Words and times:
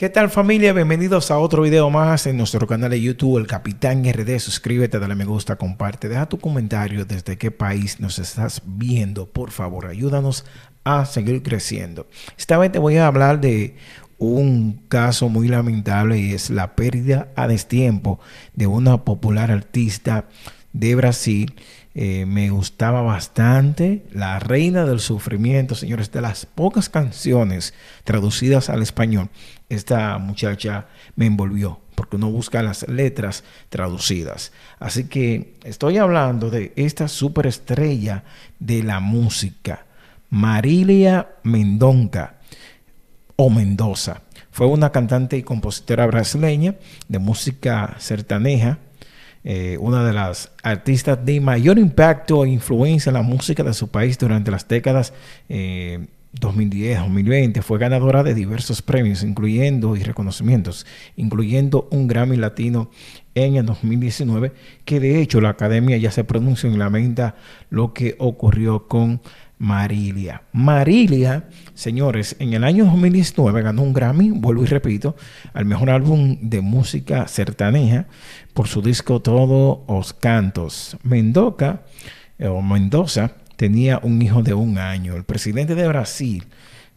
¿Qué 0.00 0.08
tal 0.08 0.30
familia? 0.30 0.72
Bienvenidos 0.72 1.30
a 1.30 1.36
otro 1.36 1.60
video 1.60 1.90
más 1.90 2.26
en 2.26 2.38
nuestro 2.38 2.66
canal 2.66 2.90
de 2.90 3.02
YouTube, 3.02 3.36
El 3.36 3.46
Capitán 3.46 4.02
RD. 4.02 4.38
Suscríbete, 4.38 4.98
dale 4.98 5.14
me 5.14 5.26
gusta, 5.26 5.56
comparte, 5.56 6.08
deja 6.08 6.26
tu 6.26 6.38
comentario 6.38 7.04
desde 7.04 7.36
qué 7.36 7.50
país 7.50 8.00
nos 8.00 8.18
estás 8.18 8.62
viendo. 8.64 9.26
Por 9.26 9.50
favor, 9.50 9.86
ayúdanos 9.86 10.46
a 10.84 11.04
seguir 11.04 11.42
creciendo. 11.42 12.06
Esta 12.38 12.56
vez 12.56 12.72
te 12.72 12.78
voy 12.78 12.96
a 12.96 13.08
hablar 13.08 13.42
de 13.42 13.76
un 14.16 14.80
caso 14.88 15.28
muy 15.28 15.48
lamentable 15.48 16.18
y 16.18 16.32
es 16.32 16.48
la 16.48 16.76
pérdida 16.76 17.28
a 17.36 17.46
destiempo 17.46 18.20
de 18.54 18.66
una 18.68 19.04
popular 19.04 19.50
artista 19.50 20.28
de 20.72 20.94
Brasil 20.94 21.54
eh, 21.94 22.24
me 22.24 22.50
gustaba 22.50 23.02
bastante. 23.02 24.04
La 24.12 24.38
Reina 24.38 24.84
del 24.84 25.00
Sufrimiento, 25.00 25.74
señores, 25.74 26.12
de 26.12 26.20
las 26.20 26.46
pocas 26.46 26.88
canciones 26.88 27.74
traducidas 28.04 28.70
al 28.70 28.82
español, 28.82 29.28
esta 29.70 30.18
muchacha 30.18 30.86
me 31.16 31.26
envolvió, 31.26 31.80
porque 31.94 32.16
uno 32.16 32.30
busca 32.30 32.62
las 32.62 32.86
letras 32.88 33.44
traducidas. 33.70 34.52
Así 34.78 35.04
que 35.04 35.54
estoy 35.64 35.96
hablando 35.96 36.50
de 36.50 36.72
esta 36.76 37.08
superestrella 37.08 38.24
de 38.58 38.82
la 38.82 39.00
música, 39.00 39.86
Marilia 40.28 41.28
Mendonca 41.44 42.40
o 43.36 43.48
Mendoza. 43.48 44.22
Fue 44.50 44.66
una 44.66 44.92
cantante 44.92 45.38
y 45.38 45.42
compositora 45.42 46.06
brasileña 46.06 46.74
de 47.08 47.18
música 47.18 47.94
sertaneja 47.98 48.78
eh, 49.42 49.78
una 49.80 50.04
de 50.04 50.12
las 50.12 50.52
artistas 50.62 51.24
de 51.24 51.40
mayor 51.40 51.78
impacto 51.78 52.44
e 52.44 52.50
influencia 52.50 53.08
en 53.08 53.14
la 53.14 53.22
música 53.22 53.62
de 53.62 53.72
su 53.72 53.88
país 53.88 54.18
durante 54.18 54.50
las 54.50 54.68
décadas 54.68 55.14
2010, 56.32 56.96
eh, 56.96 57.00
2020. 57.00 57.62
Fue 57.62 57.78
ganadora 57.78 58.22
de 58.22 58.34
diversos 58.34 58.82
premios, 58.82 59.22
incluyendo 59.22 59.96
y 59.96 60.02
reconocimientos, 60.02 60.86
incluyendo 61.16 61.88
un 61.90 62.06
Grammy 62.06 62.36
Latino 62.36 62.90
en 63.34 63.56
el 63.56 63.66
2019, 63.66 64.52
que 64.84 65.00
de 65.00 65.20
hecho 65.20 65.40
la 65.40 65.50
academia 65.50 65.96
ya 65.96 66.10
se 66.10 66.24
pronunció 66.24 66.70
y 66.70 66.76
lamenta 66.76 67.36
lo 67.70 67.92
que 67.92 68.16
ocurrió 68.18 68.88
con 68.88 69.20
Marilia. 69.58 70.42
Marilia, 70.52 71.48
señores, 71.74 72.34
en 72.38 72.54
el 72.54 72.64
año 72.64 72.86
2019 72.86 73.62
ganó 73.62 73.82
un 73.82 73.92
Grammy, 73.92 74.30
vuelvo 74.30 74.64
y 74.64 74.66
repito, 74.66 75.16
al 75.52 75.66
mejor 75.66 75.90
álbum 75.90 76.38
de 76.40 76.62
música 76.62 77.28
sertaneja 77.28 78.06
por 78.54 78.68
su 78.68 78.80
disco 78.80 79.20
Todo 79.20 79.84
os 79.86 80.14
Cantos. 80.14 80.96
Mendoza, 81.02 81.82
eh, 82.38 82.48
o 82.48 82.62
Mendoza 82.62 83.32
tenía 83.60 84.00
un 84.02 84.22
hijo 84.22 84.42
de 84.42 84.54
un 84.54 84.78
año. 84.78 85.16
El 85.16 85.24
presidente 85.24 85.74
de 85.74 85.86
Brasil 85.86 86.46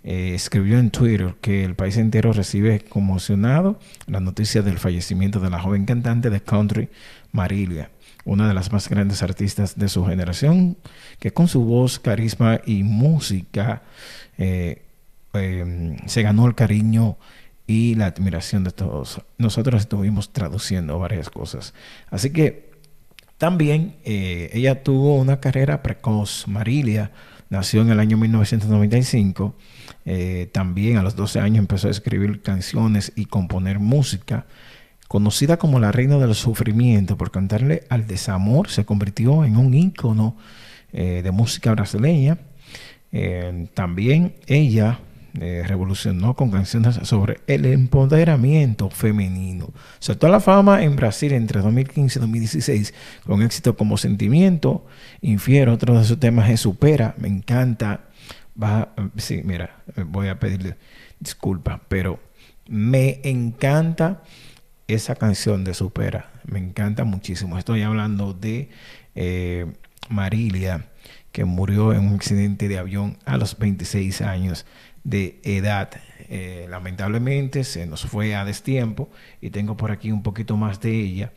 eh, 0.05 0.31
escribió 0.33 0.79
en 0.79 0.91
Twitter 0.91 1.35
que 1.41 1.65
el 1.65 1.75
país 1.75 1.97
entero 1.97 2.31
recibe 2.31 2.79
conmocionado 2.79 3.81
la 4.07 4.21
noticia 4.21 4.61
del 4.61 4.77
fallecimiento 4.77 5.41
de 5.41 5.49
la 5.49 5.59
joven 5.59 5.83
cantante 5.83 6.29
de 6.29 6.41
country 6.41 6.87
Marilia 7.33 7.89
una 8.23 8.47
de 8.47 8.53
las 8.53 8.71
más 8.71 8.87
grandes 8.87 9.21
artistas 9.21 9.77
de 9.77 9.89
su 9.89 10.05
generación, 10.05 10.77
que 11.19 11.33
con 11.33 11.49
su 11.49 11.65
voz, 11.65 11.99
carisma 11.99 12.61
y 12.65 12.83
música 12.83 13.83
eh, 14.37 14.83
em, 15.33 15.97
se 16.05 16.21
ganó 16.21 16.47
el 16.47 16.55
cariño 16.55 17.17
y 17.67 17.95
la 17.95 18.05
admiración 18.05 18.63
de 18.63 18.71
todos. 18.71 19.19
Nosotros 19.37 19.81
estuvimos 19.81 20.31
traduciendo 20.31 20.97
varias 20.97 21.29
cosas. 21.29 21.73
Así 22.09 22.29
que 22.29 22.72
también 23.43 23.97
eh, 24.05 24.49
ella 24.53 24.83
tuvo 24.83 25.17
una 25.17 25.41
carrera 25.41 25.83
precoz. 25.83 26.47
Marilia 26.47 27.11
nació 27.49 27.81
en 27.81 27.89
el 27.89 27.99
año 27.99 28.15
1995. 28.15 29.53
Eh, 30.05 30.49
también 30.53 30.95
a 30.95 31.03
los 31.03 31.17
12 31.17 31.41
años 31.41 31.59
empezó 31.59 31.89
a 31.89 31.91
escribir 31.91 32.41
canciones 32.41 33.11
y 33.17 33.25
componer 33.25 33.79
música. 33.79 34.45
Conocida 35.09 35.57
como 35.57 35.81
la 35.81 35.91
reina 35.91 36.19
del 36.19 36.35
sufrimiento 36.35 37.17
por 37.17 37.31
cantarle 37.31 37.83
al 37.89 38.07
desamor, 38.07 38.69
se 38.69 38.85
convirtió 38.85 39.43
en 39.43 39.57
un 39.57 39.73
ícono 39.73 40.37
eh, 40.93 41.19
de 41.21 41.31
música 41.31 41.73
brasileña. 41.73 42.37
También 43.73 44.35
ella 44.47 44.99
eh, 45.39 45.63
revolucionó 45.65 46.35
con 46.35 46.51
canciones 46.51 46.95
sobre 47.03 47.39
el 47.47 47.65
empoderamiento 47.65 48.89
femenino. 48.89 49.71
Saltó 49.99 50.27
a 50.27 50.29
la 50.29 50.39
fama 50.39 50.83
en 50.83 50.95
Brasil 50.95 51.33
entre 51.33 51.61
2015 51.61 52.19
y 52.19 52.21
2016 52.21 52.93
con 53.25 53.41
éxito 53.41 53.75
como 53.75 53.97
Sentimiento, 53.97 54.85
Infiero, 55.21 55.73
otro 55.73 55.97
de 55.97 56.05
sus 56.05 56.19
temas 56.19 56.49
es 56.49 56.61
Supera, 56.61 57.15
me 57.17 57.27
encanta. 57.27 58.01
Va, 58.61 58.93
sí, 59.17 59.41
mira, 59.43 59.83
voy 60.05 60.27
a 60.27 60.39
pedirle 60.39 60.75
disculpas, 61.19 61.79
pero 61.87 62.19
me 62.67 63.21
encanta 63.23 64.21
esa 64.87 65.15
canción 65.15 65.63
de 65.63 65.73
Supera. 65.73 66.31
Me 66.45 66.59
encanta 66.59 67.03
muchísimo. 67.03 67.57
Estoy 67.57 67.81
hablando 67.81 68.33
de 68.33 68.69
eh, 69.15 69.65
Marilia, 70.09 70.87
que 71.31 71.45
murió 71.45 71.93
en 71.93 72.07
un 72.07 72.15
accidente 72.15 72.67
de 72.67 72.77
avión 72.77 73.17
a 73.25 73.37
los 73.37 73.57
26 73.57 74.21
años 74.21 74.65
de 75.03 75.39
edad. 75.43 75.89
Eh, 76.29 76.65
lamentablemente 76.69 77.63
se 77.63 77.85
nos 77.85 78.05
fue 78.05 78.35
a 78.35 78.45
destiempo 78.45 79.09
y 79.41 79.49
tengo 79.49 79.77
por 79.77 79.91
aquí 79.91 80.11
un 80.11 80.23
poquito 80.23 80.57
más 80.57 80.79
de 80.79 80.91
ella 80.91 81.33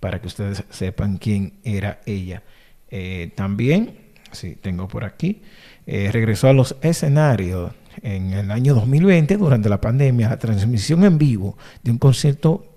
para 0.00 0.20
que 0.20 0.26
ustedes 0.26 0.64
sepan 0.70 1.18
quién 1.18 1.54
era 1.64 2.00
ella. 2.06 2.42
Eh, 2.90 3.32
también, 3.34 3.98
sí, 4.32 4.56
tengo 4.60 4.88
por 4.88 5.04
aquí, 5.04 5.42
regresó 5.86 6.48
a 6.48 6.52
los 6.52 6.76
escenarios 6.82 7.72
en 8.02 8.32
el 8.32 8.50
año 8.50 8.74
2020 8.74 9.36
durante 9.36 9.68
la 9.68 9.80
pandemia, 9.80 10.28
la 10.28 10.38
transmisión 10.38 11.04
en 11.04 11.18
vivo 11.18 11.58
de 11.82 11.90
un 11.90 11.98
concierto 11.98 12.70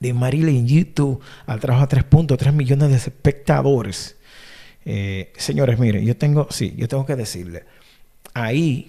de 0.00 0.14
Marilyn 0.14 0.66
YouTube 0.66 1.20
trabajo 1.60 1.84
a 1.84 1.88
3.3 1.88 2.52
millones 2.52 2.90
de 2.90 2.96
espectadores. 2.96 4.16
Eh, 4.84 5.32
señores, 5.36 5.78
miren, 5.78 6.04
yo 6.04 6.16
tengo, 6.16 6.46
sí, 6.50 6.74
yo 6.76 6.88
tengo 6.88 7.04
que 7.04 7.16
decirle, 7.16 7.64
ahí, 8.34 8.86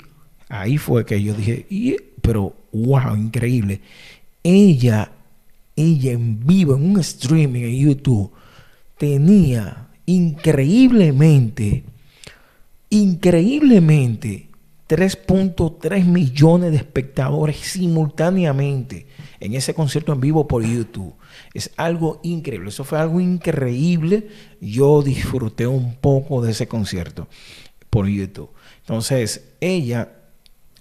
ahí 0.49 0.77
fue 0.77 1.05
que 1.05 1.21
yo 1.21 1.33
dije, 1.33 1.65
pero 2.21 2.55
wow, 2.71 3.15
increíble. 3.15 3.81
Ella, 4.43 5.11
ella 5.75 6.11
en 6.11 6.45
vivo, 6.45 6.75
en 6.75 6.91
un 6.91 6.99
streaming 6.99 7.61
en 7.61 7.77
YouTube, 7.77 8.31
tenía 8.97 9.87
increíblemente, 10.05 11.83
increíblemente 12.89 14.49
3.3 14.89 16.03
millones 16.05 16.71
de 16.71 16.77
espectadores 16.77 17.57
simultáneamente 17.57 19.05
en 19.39 19.53
ese 19.53 19.75
concierto 19.75 20.11
en 20.11 20.19
vivo 20.19 20.47
por 20.47 20.66
YouTube. 20.66 21.13
Es 21.53 21.71
algo 21.77 22.19
increíble, 22.23 22.69
eso 22.69 22.83
fue 22.83 22.99
algo 22.99 23.19
increíble. 23.19 24.27
Yo 24.59 25.01
disfruté 25.03 25.67
un 25.67 25.95
poco 25.95 26.41
de 26.41 26.51
ese 26.51 26.67
concierto 26.67 27.27
por 27.89 28.07
YouTube. 28.07 28.49
Entonces, 28.81 29.49
ella, 29.61 30.11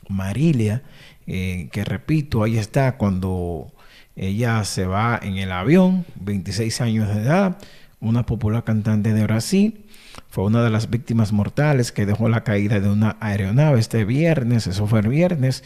Marilia, 0.09 0.83
eh, 1.27 1.69
que 1.73 1.85
repito, 1.85 2.43
ahí 2.43 2.59
está 2.59 2.97
cuando 2.97 3.73
ella 4.17 4.65
se 4.65 4.87
va 4.87 5.19
en 5.23 5.37
el 5.39 5.53
avión, 5.53 6.05
26 6.17 6.81
años 6.81 7.15
de 7.15 7.23
edad, 7.23 7.59
una 8.01 8.27
popular 8.27 8.65
cantante 8.65 9.13
de 9.13 9.23
Brasil 9.23 9.85
fue 10.29 10.45
una 10.45 10.63
de 10.63 10.71
las 10.71 10.91
víctimas 10.91 11.33
mortales 11.33 11.93
que 11.93 12.07
dejó 12.07 12.29
la 12.29 12.45
caída 12.45 12.81
de 12.81 12.91
una 12.91 13.17
aeronave 13.21 13.79
este 13.79 14.05
viernes, 14.05 14.67
eso 14.67 14.87
fue 14.87 15.01
el 15.01 15.09
viernes, 15.09 15.65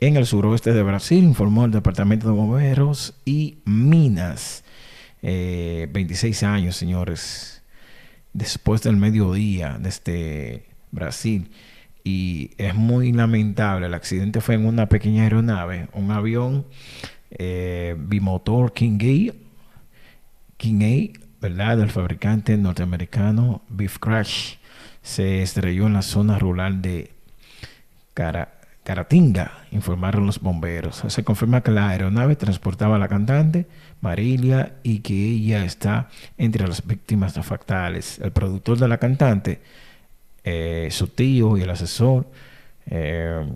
en 0.00 0.16
el 0.16 0.26
suroeste 0.26 0.72
de 0.72 0.82
Brasil, 0.82 1.24
informó 1.24 1.64
el 1.64 1.72
Departamento 1.72 2.28
de 2.28 2.34
Bomberos 2.34 3.14
y 3.24 3.58
Minas. 3.64 4.64
26 5.20 6.42
eh, 6.42 6.46
años, 6.46 6.76
señores, 6.76 7.62
después 8.32 8.82
del 8.82 8.96
mediodía 8.96 9.76
desde 9.78 9.88
este 9.88 10.66
Brasil. 10.92 11.50
Y 12.04 12.52
es 12.58 12.74
muy 12.74 13.12
lamentable, 13.12 13.86
el 13.86 13.94
accidente 13.94 14.40
fue 14.40 14.54
en 14.54 14.66
una 14.66 14.88
pequeña 14.88 15.24
aeronave, 15.24 15.88
un 15.92 16.10
avión 16.10 16.64
eh, 17.30 17.96
bimotor 17.98 18.72
King 18.72 19.32
A, 20.58 21.18
¿verdad? 21.40 21.76
Del 21.76 21.90
fabricante 21.90 22.56
norteamericano 22.56 23.62
Beef 23.68 23.98
Crash 23.98 24.54
se 25.02 25.42
estrelló 25.42 25.86
en 25.86 25.94
la 25.94 26.02
zona 26.02 26.38
rural 26.38 26.82
de 26.82 27.12
Caratinga, 28.84 29.66
informaron 29.70 30.26
los 30.26 30.40
bomberos. 30.40 31.04
Se 31.08 31.22
confirma 31.22 31.62
que 31.62 31.70
la 31.70 31.88
aeronave 31.88 32.36
transportaba 32.36 32.96
a 32.96 32.98
la 32.98 33.08
cantante 33.08 33.66
Marilia 34.00 34.76
y 34.82 35.00
que 35.00 35.14
ella 35.14 35.64
está 35.64 36.08
entre 36.36 36.66
las 36.66 36.86
víctimas 36.86 37.34
fatales. 37.46 38.18
El 38.18 38.32
productor 38.32 38.78
de 38.78 38.88
la 38.88 38.98
cantante, 38.98 39.60
eh, 40.50 40.88
su 40.90 41.08
tío 41.08 41.58
y 41.58 41.60
el 41.60 41.68
asesor, 41.68 42.26
eh, 42.86 43.46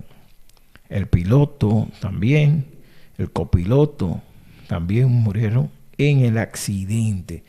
el 0.90 1.06
piloto 1.06 1.88
también, 2.00 2.66
el 3.16 3.30
copiloto 3.30 4.20
también 4.66 5.08
murieron 5.08 5.70
en 5.96 6.18
el 6.18 6.36
accidente. 6.36 7.44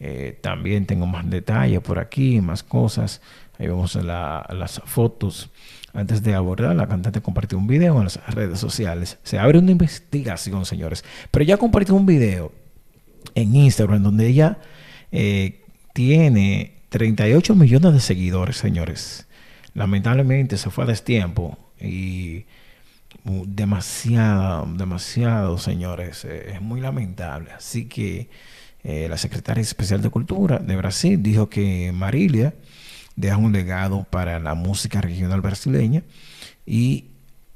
Eh, 0.00 0.36
también 0.40 0.86
tengo 0.86 1.06
más 1.06 1.30
detalles 1.30 1.80
por 1.82 2.00
aquí, 2.00 2.40
más 2.40 2.64
cosas. 2.64 3.20
Ahí 3.60 3.68
vemos 3.68 3.94
las 3.94 4.82
fotos. 4.86 5.50
Antes 5.92 6.24
de 6.24 6.34
abordar, 6.34 6.74
la 6.74 6.88
cantante 6.88 7.20
compartió 7.20 7.58
un 7.58 7.68
video 7.68 7.96
en 7.98 8.04
las 8.04 8.34
redes 8.34 8.58
sociales. 8.58 9.18
Se 9.22 9.38
abre 9.38 9.58
una 9.60 9.70
investigación, 9.70 10.64
señores. 10.64 11.04
Pero 11.30 11.44
ya 11.44 11.58
compartió 11.58 11.94
un 11.94 12.06
video 12.06 12.50
en 13.36 13.54
Instagram 13.54 14.02
donde 14.02 14.26
ella 14.26 14.58
tiene 15.92 16.79
38 16.90 17.54
millones 17.54 17.92
de 17.94 18.00
seguidores, 18.00 18.56
señores. 18.56 19.26
Lamentablemente 19.74 20.58
se 20.58 20.70
fue 20.70 20.84
a 20.84 20.88
destiempo 20.88 21.56
y 21.80 22.46
demasiado, 23.24 24.66
demasiado, 24.74 25.56
señores. 25.58 26.24
Eh, 26.24 26.52
es 26.54 26.60
muy 26.60 26.80
lamentable. 26.80 27.52
Así 27.52 27.86
que 27.86 28.28
eh, 28.82 29.06
la 29.08 29.16
secretaria 29.16 29.62
especial 29.62 30.02
de 30.02 30.10
Cultura 30.10 30.58
de 30.58 30.76
Brasil 30.76 31.22
dijo 31.22 31.48
que 31.48 31.92
Marilia 31.92 32.54
deja 33.14 33.36
un 33.36 33.52
legado 33.52 34.04
para 34.04 34.40
la 34.40 34.54
música 34.54 35.00
regional 35.00 35.40
brasileña 35.42 36.02
y 36.66 37.06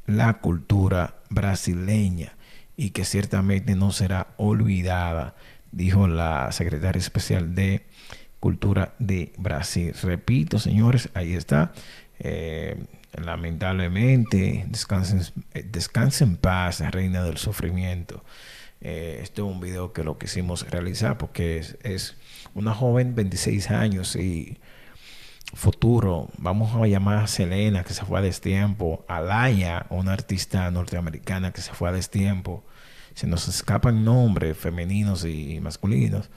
la 0.07 0.35
cultura 0.35 1.17
brasileña 1.29 2.37
y 2.77 2.91
que 2.91 3.05
ciertamente 3.05 3.75
no 3.75 3.91
será 3.91 4.29
olvidada, 4.37 5.35
dijo 5.73 6.07
la 6.07 6.53
secretaria 6.53 7.01
especial 7.01 7.55
de 7.55 7.87
Cultura 8.45 8.95
de 8.99 9.33
Brasil. 9.39 9.95
Repito, 10.03 10.59
señores, 10.59 11.09
ahí 11.15 11.33
está. 11.33 11.73
Eh, 12.19 12.77
lamentablemente, 13.15 14.67
descansen, 14.69 15.23
eh, 15.55 15.63
descansen 15.63 16.29
en 16.29 16.37
paz, 16.37 16.81
reina 16.91 17.25
del 17.25 17.39
sufrimiento. 17.39 18.23
Eh, 18.83 19.21
este 19.23 19.41
es 19.41 19.47
un 19.49 19.61
video 19.61 19.95
que 19.95 20.05
lo 20.05 20.19
quisimos 20.19 20.71
realizar 20.71 21.17
porque 21.17 21.65
es, 21.85 22.17
una 22.53 22.75
joven, 22.75 23.15
26 23.15 23.71
años 23.71 24.15
y 24.15 24.59
futuro. 25.55 26.29
Vamos 26.37 26.77
a 26.77 26.87
llamar 26.87 27.25
a 27.25 27.27
Selena, 27.27 27.83
que 27.83 27.95
se 27.95 28.05
fue 28.05 28.19
a 28.19 28.23
destiempo, 28.23 29.07
a 29.09 29.23
Laia, 29.23 29.87
una 29.89 30.13
artista 30.13 30.71
norteamericana 30.71 31.51
que 31.51 31.63
se 31.63 31.73
fue 31.73 31.89
a 31.89 31.93
destiempo. 31.93 32.63
Se 33.15 33.27
nos 33.27 33.49
escapan 33.49 34.05
nombres 34.05 34.57
femeninos 34.57 35.25
y 35.25 35.61
masculinos 35.61 36.29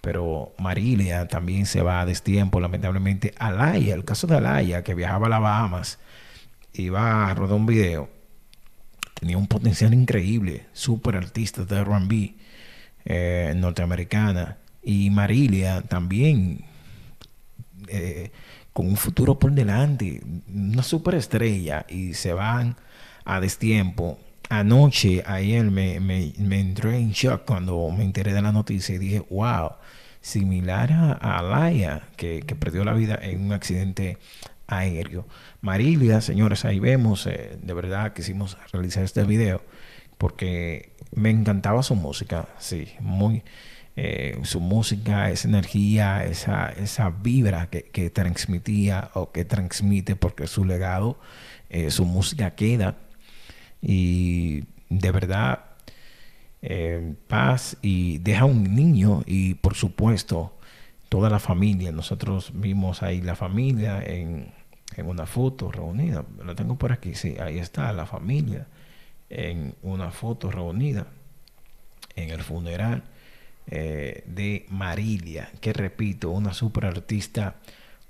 pero 0.00 0.54
Marilia 0.58 1.28
también 1.28 1.66
se 1.66 1.82
va 1.82 2.00
a 2.00 2.06
destiempo, 2.06 2.60
lamentablemente. 2.60 3.34
Alaya, 3.38 3.94
el 3.94 4.04
caso 4.04 4.26
de 4.26 4.36
Alaya, 4.36 4.82
que 4.82 4.94
viajaba 4.94 5.26
a 5.26 5.30
las 5.30 5.40
Bahamas, 5.40 5.98
iba 6.72 7.28
a 7.28 7.34
rodar 7.34 7.56
un 7.56 7.66
video, 7.66 8.08
tenía 9.14 9.38
un 9.38 9.46
potencial 9.46 9.94
increíble, 9.94 10.66
súper 10.72 11.16
artista 11.16 11.64
de 11.64 11.84
RB 11.84 12.34
eh, 13.04 13.52
norteamericana. 13.56 14.58
Y 14.82 15.10
Marilia 15.10 15.82
también, 15.82 16.64
eh, 17.88 18.30
con 18.72 18.86
un 18.86 18.96
futuro 18.96 19.38
por 19.38 19.52
delante, 19.52 20.22
una 20.48 20.82
superestrella, 20.82 21.84
y 21.88 22.14
se 22.14 22.32
van 22.32 22.76
a 23.24 23.40
destiempo 23.40 24.18
anoche, 24.48 25.22
ayer 25.26 25.70
me, 25.70 26.00
me, 26.00 26.32
me, 26.38 26.60
entré 26.60 26.96
en 26.96 27.10
shock 27.12 27.44
cuando 27.44 27.90
me 27.90 28.04
enteré 28.04 28.32
de 28.32 28.42
la 28.42 28.52
noticia 28.52 28.94
y 28.94 28.98
dije, 28.98 29.24
wow, 29.30 29.72
similar 30.20 31.18
a, 31.20 31.42
Laia, 31.42 32.08
que, 32.16 32.42
perdió 32.58 32.84
la 32.84 32.94
vida 32.94 33.18
en 33.22 33.42
un 33.42 33.52
accidente 33.52 34.18
aéreo. 34.66 35.26
Marilia, 35.60 36.20
señores, 36.20 36.64
ahí 36.64 36.78
vemos, 36.78 37.26
eh, 37.26 37.58
de 37.62 37.74
verdad 37.74 38.12
quisimos 38.12 38.56
realizar 38.72 39.04
este 39.04 39.24
video 39.24 39.62
porque 40.18 40.92
me 41.14 41.30
encantaba 41.30 41.82
su 41.82 41.94
música, 41.94 42.48
sí, 42.58 42.88
muy... 43.00 43.42
Eh, 44.00 44.38
su 44.44 44.60
música, 44.60 45.28
esa 45.28 45.48
energía, 45.48 46.24
esa, 46.24 46.70
esa 46.70 47.10
vibra 47.10 47.68
que, 47.68 47.82
que 47.82 48.10
transmitía 48.10 49.10
o 49.14 49.32
que 49.32 49.44
transmite, 49.44 50.14
porque 50.14 50.46
su 50.46 50.64
legado, 50.64 51.18
eh, 51.68 51.90
su 51.90 52.04
música 52.04 52.54
queda 52.54 52.96
y 53.82 54.64
de 54.88 55.10
verdad 55.12 55.64
eh, 56.62 57.14
paz 57.26 57.76
y 57.82 58.18
deja 58.18 58.44
un 58.44 58.74
niño 58.74 59.22
y 59.26 59.54
por 59.54 59.74
supuesto 59.74 60.56
toda 61.08 61.30
la 61.30 61.38
familia. 61.38 61.92
Nosotros 61.92 62.52
vimos 62.54 63.02
ahí 63.02 63.20
la 63.20 63.36
familia 63.36 64.02
en, 64.04 64.52
en 64.96 65.06
una 65.06 65.26
foto 65.26 65.70
reunida. 65.70 66.24
La 66.44 66.54
tengo 66.54 66.76
por 66.76 66.92
aquí, 66.92 67.14
sí, 67.14 67.36
ahí 67.40 67.58
está 67.58 67.92
la 67.92 68.06
familia 68.06 68.66
en 69.30 69.74
una 69.82 70.10
foto 70.10 70.50
reunida 70.50 71.06
en 72.16 72.30
el 72.30 72.40
funeral 72.42 73.04
eh, 73.70 74.24
de 74.26 74.66
Marilia, 74.70 75.50
que 75.60 75.72
repito, 75.72 76.30
una 76.30 76.54
super 76.54 76.86
artista 76.86 77.56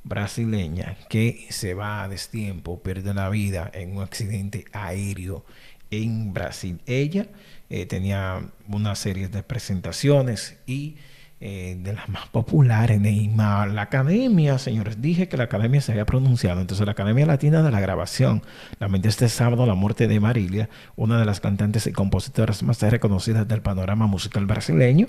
brasileña 0.08 0.96
que 1.08 1.46
se 1.50 1.75
va 1.75 2.02
a 2.02 2.08
destiempo, 2.08 2.82
pierde 2.82 3.14
la 3.14 3.28
vida 3.28 3.70
en 3.72 3.96
un 3.96 4.02
accidente 4.02 4.64
aéreo 4.72 5.44
en 5.90 6.32
Brasil. 6.32 6.81
Ella 6.87 7.26
eh, 7.70 7.87
tenía 7.87 8.43
una 8.69 8.94
serie 8.94 9.28
de 9.28 9.43
presentaciones 9.43 10.56
y 10.66 10.96
eh, 11.40 11.78
de 11.81 11.93
las 11.93 12.08
más 12.08 12.26
populares, 12.28 13.00
Neymar, 13.00 13.70
la 13.70 13.82
academia, 13.82 14.58
señores, 14.58 15.00
dije 15.00 15.28
que 15.28 15.37
la 15.37 15.44
academia 15.44 15.81
se 15.81 15.93
había 15.93 16.05
pronunciado, 16.05 16.60
entonces 16.60 16.84
la 16.84 16.93
Academia 16.93 17.26
Latina 17.26 17.62
de 17.62 17.70
la 17.70 17.78
Grabación 17.78 18.43
lamentó 18.81 19.08
este 19.08 19.28
sábado 19.28 19.64
la 19.64 19.75
muerte 19.75 20.08
de 20.08 20.19
Marilia, 20.19 20.69
una 20.96 21.16
de 21.16 21.25
las 21.25 21.38
cantantes 21.38 21.87
y 21.87 21.93
compositoras 21.93 22.64
más 22.64 22.82
reconocidas 22.82 23.46
del 23.46 23.62
panorama 23.62 24.08
musical 24.08 24.46
brasileño 24.46 25.06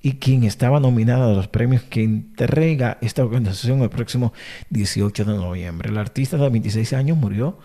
y 0.00 0.14
quien 0.14 0.44
estaba 0.44 0.80
nominada 0.80 1.30
a 1.30 1.34
los 1.34 1.48
premios 1.48 1.82
que 1.82 2.04
entrega 2.04 2.98
esta 3.00 3.24
organización 3.24 3.82
el 3.82 3.90
próximo 3.90 4.32
18 4.70 5.24
de 5.24 5.34
noviembre. 5.34 5.90
El 5.90 5.98
artista 5.98 6.36
de 6.36 6.48
26 6.48 6.92
años 6.92 7.16
murió 7.16 7.58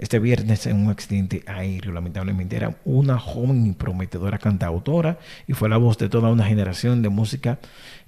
este 0.00 0.18
viernes 0.18 0.66
en 0.66 0.76
un 0.76 0.90
accidente 0.90 1.42
aéreo. 1.46 1.92
Lamentablemente 1.92 2.56
era 2.56 2.78
una 2.84 3.18
joven 3.18 3.66
y 3.66 3.72
prometedora 3.72 4.38
cantautora 4.38 5.18
y 5.46 5.52
fue 5.52 5.68
la 5.68 5.76
voz 5.76 5.98
de 5.98 6.08
toda 6.08 6.30
una 6.30 6.44
generación 6.44 7.02
de 7.02 7.08
música 7.08 7.58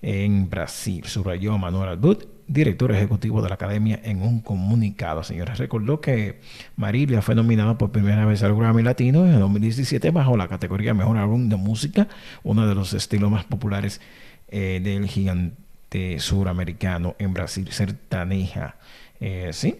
en 0.00 0.48
Brasil. 0.48 1.04
Subrayó 1.06 1.58
Manuel 1.58 1.90
Albut, 1.90 2.24
director 2.52 2.92
ejecutivo 2.92 3.42
de 3.42 3.48
la 3.48 3.54
academia, 3.54 4.00
en 4.02 4.22
un 4.22 4.40
comunicado. 4.40 5.22
Señores, 5.22 5.58
recordó 5.58 6.00
que 6.00 6.40
Marilia 6.76 7.22
fue 7.22 7.34
nominada 7.34 7.78
por 7.78 7.92
primera 7.92 8.24
vez 8.26 8.42
al 8.42 8.54
Grammy 8.54 8.82
Latino 8.82 9.26
en 9.26 9.38
2017 9.38 10.10
bajo 10.10 10.36
la 10.36 10.48
categoría 10.48 10.94
Mejor 10.94 11.16
Álbum 11.16 11.48
de 11.48 11.56
Música, 11.56 12.08
uno 12.42 12.66
de 12.66 12.74
los 12.74 12.94
estilos 12.94 13.30
más 13.30 13.44
populares 13.44 14.00
eh, 14.48 14.80
del 14.82 15.06
gigante 15.06 16.18
suramericano 16.18 17.16
en 17.18 17.34
Brasil, 17.34 17.68
Sertaneja. 17.70 18.76
Eh, 19.20 19.50
sí, 19.52 19.76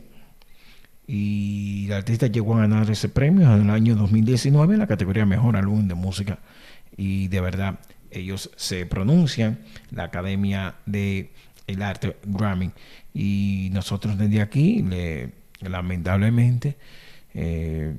y 1.07 1.87
el 1.87 1.93
artista 1.93 2.27
llegó 2.27 2.55
a 2.55 2.61
ganar 2.61 2.89
ese 2.91 3.09
premio 3.09 3.53
en 3.55 3.63
el 3.63 3.71
año 3.71 3.97
2019 3.97 4.75
en 4.75 4.81
la 4.81 4.87
categoría 4.87 5.27
Mejor 5.27 5.57
Álbum 5.57 5.89
de 5.89 5.95
Música. 5.95 6.39
Y 6.97 7.29
de 7.29 7.41
verdad, 7.41 7.81
ellos 8.11 8.51
se 8.57 8.87
pronuncian, 8.87 9.59
la 9.91 10.05
Academia 10.05 10.77
de 10.87 11.33
el 11.67 11.83
Arte 11.83 12.17
Grammy. 12.25 12.71
Y 13.15 13.71
nosotros 13.73 14.19
desde 14.19 14.41
aquí, 14.41 14.83
le, 14.83 15.33
lamentablemente, 15.61 16.77
eh, 17.35 17.95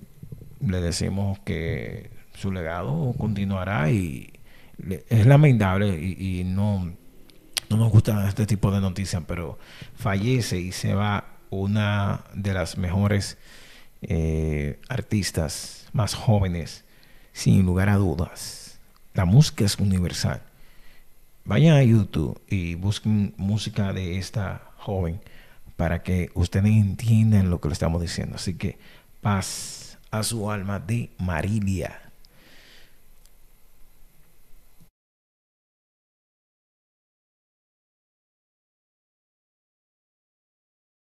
le 0.59 0.81
decimos 0.81 1.39
que 1.39 2.11
su 2.33 2.51
legado 2.51 3.13
continuará 3.17 3.91
y 3.91 4.33
es 5.09 5.25
lamentable 5.25 5.97
y, 5.97 6.43
no, 6.45 6.93
no 7.69 7.77
nos 7.77 7.91
gusta 7.91 8.27
este 8.27 8.45
tipo 8.45 8.71
de 8.71 8.81
noticias, 8.81 9.23
pero 9.27 9.59
fallece 9.95 10.59
y 10.59 10.71
se 10.71 10.93
va 10.93 11.25
una 11.49 12.23
de 12.33 12.53
las 12.53 12.77
mejores 12.77 13.37
eh, 14.01 14.79
artistas 14.89 15.87
más 15.93 16.15
jóvenes, 16.15 16.83
sin 17.31 17.65
lugar 17.65 17.89
a 17.89 17.97
dudas. 17.97 18.79
La 19.13 19.25
música 19.25 19.63
es 19.63 19.77
universal. 19.77 20.41
Vayan 21.45 21.75
a 21.75 21.83
YouTube 21.83 22.39
y 22.47 22.75
busquen 22.75 23.33
música 23.35 23.91
de 23.91 24.17
esta 24.17 24.71
joven 24.77 25.19
para 25.75 26.01
que 26.01 26.29
ustedes 26.35 26.71
entiendan 26.71 27.49
lo 27.49 27.59
que 27.59 27.67
le 27.67 27.73
estamos 27.73 28.01
diciendo. 28.01 28.35
Así 28.35 28.53
que 28.53 28.77
paz 29.19 29.97
a 30.09 30.23
su 30.23 30.49
alma 30.49 30.79
de 30.79 31.09
Marilia. 31.17 32.02